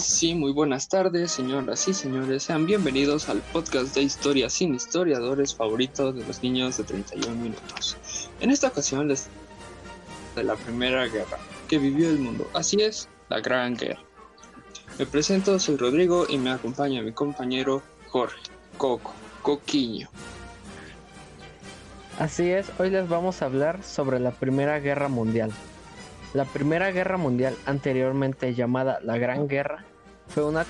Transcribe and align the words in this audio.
Sí, 0.00 0.34
muy 0.34 0.52
buenas 0.52 0.88
tardes, 0.88 1.30
señoras 1.30 1.86
y 1.86 1.92
señores. 1.92 2.44
Sean 2.44 2.64
bienvenidos 2.64 3.28
al 3.28 3.42
podcast 3.52 3.94
de 3.94 4.02
historia 4.02 4.48
sin 4.48 4.74
historiadores 4.74 5.54
favorito 5.54 6.10
de 6.10 6.24
los 6.24 6.42
niños 6.42 6.78
de 6.78 6.84
31 6.84 7.36
minutos. 7.36 7.98
En 8.40 8.48
esta 8.48 8.68
ocasión 8.68 9.08
les 9.08 9.28
de 10.34 10.44
la 10.44 10.56
Primera 10.56 11.06
Guerra 11.06 11.38
que 11.68 11.78
vivió 11.78 12.08
el 12.08 12.18
mundo. 12.18 12.48
Así 12.54 12.80
es, 12.80 13.10
la 13.28 13.40
Gran 13.40 13.76
Guerra. 13.76 14.00
Me 14.98 15.04
presento, 15.04 15.58
soy 15.58 15.76
Rodrigo 15.76 16.24
y 16.28 16.38
me 16.38 16.50
acompaña 16.50 17.02
mi 17.02 17.12
compañero 17.12 17.82
Jorge, 18.08 18.40
Coco, 18.78 19.12
Coquiño. 19.42 20.08
Así 22.18 22.50
es, 22.50 22.70
hoy 22.78 22.88
les 22.88 23.06
vamos 23.06 23.42
a 23.42 23.46
hablar 23.46 23.82
sobre 23.82 24.18
la 24.18 24.30
Primera 24.30 24.80
Guerra 24.80 25.08
Mundial. 25.08 25.52
La 26.32 26.46
Primera 26.46 26.90
Guerra 26.90 27.18
Mundial, 27.18 27.54
anteriormente 27.66 28.54
llamada 28.54 29.00
la 29.02 29.18
Gran 29.18 29.48
Guerra, 29.48 29.84
fue 30.32 30.44
una 30.44 30.64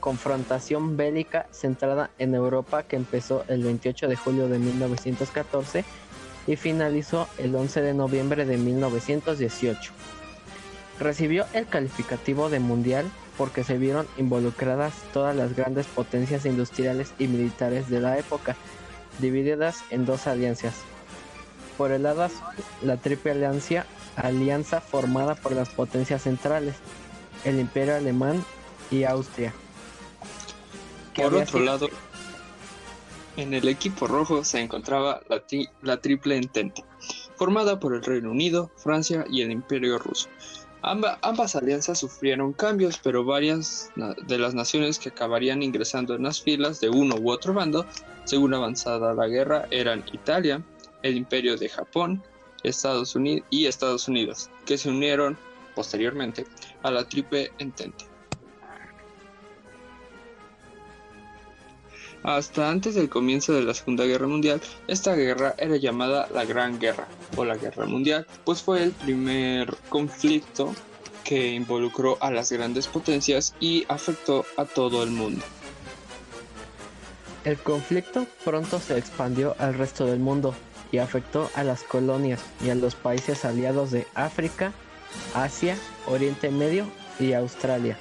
confrontación 0.00 0.96
bélica 0.96 1.46
centrada 1.50 2.10
en 2.18 2.34
Europa 2.34 2.84
que 2.84 2.96
empezó 2.96 3.44
el 3.48 3.64
28 3.64 4.08
de 4.08 4.16
julio 4.16 4.48
de 4.48 4.58
1914 4.58 5.84
y 6.46 6.56
finalizó 6.56 7.28
el 7.38 7.54
11 7.54 7.82
de 7.82 7.94
noviembre 7.94 8.44
de 8.44 8.56
1918. 8.56 9.92
Recibió 11.00 11.46
el 11.52 11.66
calificativo 11.66 12.48
de 12.48 12.60
mundial 12.60 13.10
porque 13.36 13.64
se 13.64 13.76
vieron 13.76 14.06
involucradas 14.16 14.94
todas 15.12 15.34
las 15.34 15.54
grandes 15.56 15.86
potencias 15.86 16.46
industriales 16.46 17.12
y 17.18 17.26
militares 17.26 17.90
de 17.90 18.00
la 18.00 18.18
época, 18.18 18.56
divididas 19.18 19.82
en 19.90 20.06
dos 20.06 20.28
alianzas. 20.28 20.74
Por 21.76 21.90
el 21.90 22.04
lado 22.04 22.28
la 22.82 22.96
Triple 22.96 23.32
Alianza 23.32 23.84
alianza 24.14 24.80
formada 24.80 25.34
por 25.34 25.52
las 25.52 25.68
potencias 25.68 26.22
centrales, 26.22 26.76
el 27.44 27.60
Imperio 27.60 27.96
Alemán 27.96 28.42
y 28.90 29.04
Austria. 29.04 29.54
Por 31.14 31.34
otro 31.34 31.60
lado, 31.60 31.88
en 33.36 33.54
el 33.54 33.68
equipo 33.68 34.06
rojo 34.06 34.44
se 34.44 34.60
encontraba 34.60 35.20
la, 35.82 35.96
Triple 35.98 36.36
Entente, 36.36 36.84
formada 37.36 37.80
por 37.80 37.94
el 37.94 38.02
Reino 38.02 38.30
Unido, 38.30 38.70
Francia 38.76 39.24
y 39.30 39.42
el 39.42 39.50
Imperio 39.50 39.98
Ruso. 39.98 40.28
ambas 40.82 41.56
alianzas 41.56 41.98
sufrieron 41.98 42.52
cambios, 42.52 42.98
pero 43.02 43.24
varias 43.24 43.90
de 44.26 44.38
las 44.38 44.54
naciones 44.54 44.98
que 44.98 45.08
acabarían 45.08 45.62
ingresando 45.62 46.14
en 46.14 46.22
las 46.24 46.42
filas 46.42 46.80
de 46.80 46.88
uno 46.88 47.16
u 47.16 47.30
otro 47.30 47.54
bando, 47.54 47.86
según 48.24 48.54
avanzada 48.54 49.14
la 49.14 49.26
guerra, 49.26 49.66
eran 49.70 50.04
Italia, 50.12 50.62
el 51.02 51.16
Imperio 51.16 51.56
de 51.56 51.68
Japón, 51.68 52.22
Estados 52.62 53.14
Unidos 53.14 53.46
y 53.50 53.66
Estados 53.66 54.08
Unidos, 54.08 54.50
que 54.64 54.78
se 54.78 54.90
unieron 54.90 55.38
posteriormente 55.74 56.46
a 56.82 56.90
la 56.90 57.06
Triple 57.06 57.52
Entente. 57.58 58.15
Hasta 62.22 62.70
antes 62.70 62.94
del 62.94 63.08
comienzo 63.08 63.52
de 63.52 63.62
la 63.62 63.74
Segunda 63.74 64.04
Guerra 64.04 64.26
Mundial, 64.26 64.60
esta 64.88 65.14
guerra 65.14 65.54
era 65.58 65.76
llamada 65.76 66.28
la 66.34 66.44
Gran 66.44 66.78
Guerra 66.78 67.06
o 67.36 67.44
la 67.44 67.56
Guerra 67.56 67.86
Mundial, 67.86 68.26
pues 68.44 68.62
fue 68.62 68.82
el 68.82 68.92
primer 68.92 69.74
conflicto 69.88 70.74
que 71.22 71.52
involucró 71.52 72.18
a 72.20 72.30
las 72.30 72.50
grandes 72.50 72.86
potencias 72.86 73.54
y 73.60 73.84
afectó 73.88 74.44
a 74.56 74.64
todo 74.64 75.02
el 75.02 75.10
mundo. 75.10 75.44
El 77.44 77.58
conflicto 77.58 78.26
pronto 78.44 78.80
se 78.80 78.98
expandió 78.98 79.54
al 79.58 79.74
resto 79.74 80.06
del 80.06 80.18
mundo, 80.18 80.54
y 80.92 80.98
afectó 80.98 81.50
a 81.54 81.64
las 81.64 81.82
colonias 81.82 82.40
y 82.64 82.70
a 82.70 82.74
los 82.74 82.94
países 82.94 83.44
aliados 83.44 83.90
de 83.90 84.06
África, 84.14 84.72
Asia, 85.34 85.76
Oriente 86.06 86.50
Medio 86.50 86.86
y 87.18 87.32
Australia. 87.32 87.98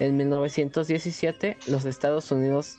En 0.00 0.16
1917 0.16 1.56
los 1.66 1.84
Estados 1.84 2.30
Unidos 2.30 2.78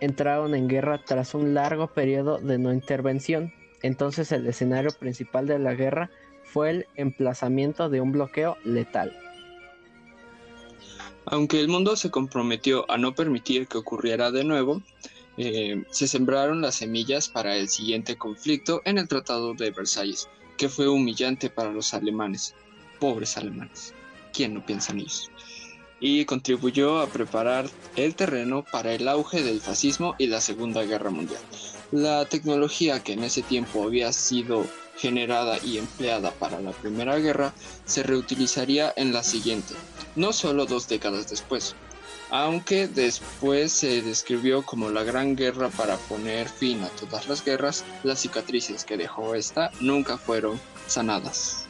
entraron 0.00 0.54
en 0.54 0.68
guerra 0.68 1.02
tras 1.04 1.34
un 1.34 1.54
largo 1.54 1.88
periodo 1.88 2.38
de 2.38 2.58
no 2.58 2.72
intervención. 2.72 3.52
Entonces 3.82 4.32
el 4.32 4.46
escenario 4.46 4.90
principal 4.92 5.46
de 5.46 5.58
la 5.58 5.74
guerra 5.74 6.10
fue 6.42 6.70
el 6.70 6.86
emplazamiento 6.94 7.88
de 7.88 8.00
un 8.00 8.12
bloqueo 8.12 8.56
letal. 8.64 9.16
Aunque 11.26 11.60
el 11.60 11.68
mundo 11.68 11.96
se 11.96 12.10
comprometió 12.10 12.90
a 12.90 12.98
no 12.98 13.14
permitir 13.14 13.66
que 13.66 13.78
ocurriera 13.78 14.30
de 14.30 14.44
nuevo, 14.44 14.82
eh, 15.36 15.82
se 15.90 16.06
sembraron 16.06 16.60
las 16.60 16.76
semillas 16.76 17.28
para 17.28 17.56
el 17.56 17.68
siguiente 17.68 18.16
conflicto 18.16 18.82
en 18.84 18.98
el 18.98 19.08
Tratado 19.08 19.54
de 19.54 19.70
Versalles, 19.70 20.28
que 20.56 20.68
fue 20.68 20.86
humillante 20.86 21.50
para 21.50 21.72
los 21.72 21.94
alemanes, 21.94 22.54
pobres 23.00 23.36
alemanes, 23.36 23.94
¿quién 24.32 24.54
no 24.54 24.64
piensa 24.64 24.92
en 24.92 25.00
ellos? 25.00 25.30
Y 26.06 26.26
contribuyó 26.26 27.00
a 27.00 27.06
preparar 27.06 27.64
el 27.96 28.14
terreno 28.14 28.62
para 28.70 28.92
el 28.92 29.08
auge 29.08 29.42
del 29.42 29.62
fascismo 29.62 30.14
y 30.18 30.26
la 30.26 30.42
Segunda 30.42 30.82
Guerra 30.82 31.08
Mundial. 31.08 31.40
La 31.92 32.26
tecnología 32.26 33.02
que 33.02 33.14
en 33.14 33.24
ese 33.24 33.40
tiempo 33.40 33.82
había 33.82 34.12
sido 34.12 34.66
generada 34.98 35.56
y 35.64 35.78
empleada 35.78 36.30
para 36.32 36.60
la 36.60 36.72
Primera 36.72 37.18
Guerra 37.18 37.54
se 37.86 38.02
reutilizaría 38.02 38.92
en 38.96 39.14
la 39.14 39.22
siguiente, 39.22 39.72
no 40.14 40.34
solo 40.34 40.66
dos 40.66 40.88
décadas 40.88 41.30
después, 41.30 41.74
aunque 42.28 42.86
después 42.86 43.72
se 43.72 44.02
describió 44.02 44.60
como 44.60 44.90
la 44.90 45.04
gran 45.04 45.36
guerra 45.36 45.70
para 45.70 45.96
poner 45.96 46.50
fin 46.50 46.82
a 46.82 46.88
todas 46.88 47.28
las 47.28 47.42
guerras, 47.42 47.82
las 48.02 48.20
cicatrices 48.20 48.84
que 48.84 48.98
dejó 48.98 49.34
esta 49.34 49.70
nunca 49.80 50.18
fueron 50.18 50.60
sanadas. 50.86 51.64